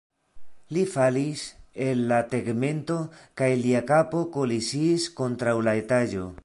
Li 0.77 0.85
falis 0.93 1.43
el 1.87 2.01
la 2.13 2.19
tegmento 2.33 2.97
kaj 3.43 3.51
lia 3.63 3.85
kapo 3.95 4.27
koliziis 4.39 5.09
kontraŭ 5.21 5.57
la 5.71 5.81
etaĝo. 5.85 6.31